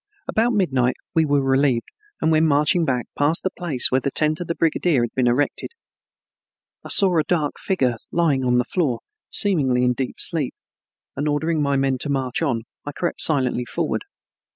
About 0.27 0.53
midnight 0.53 0.95
we 1.13 1.25
were 1.25 1.43
relieved, 1.43 1.85
and 2.19 2.31
when 2.31 2.47
marching 2.47 2.85
back, 2.85 3.05
passed 3.15 3.43
the 3.43 3.51
place 3.51 3.91
where 3.91 4.01
the 4.01 4.09
tent 4.09 4.39
of 4.39 4.47
the 4.47 4.55
brigadier 4.55 5.03
had 5.03 5.13
been 5.13 5.27
erected. 5.27 5.73
I 6.83 6.89
saw 6.89 7.19
a 7.19 7.23
dark 7.23 7.59
figure 7.59 7.97
lying 8.11 8.43
on 8.43 8.55
the 8.55 8.63
floor, 8.65 9.01
seemingly 9.29 9.83
in 9.83 9.93
deep 9.93 10.15
sleep, 10.17 10.55
and 11.15 11.27
ordering 11.29 11.61
my 11.61 11.75
men 11.77 11.99
to 11.99 12.09
march 12.09 12.41
on 12.41 12.63
I 12.83 12.93
crept 12.93 13.21
silently 13.21 13.63
forward. 13.65 14.01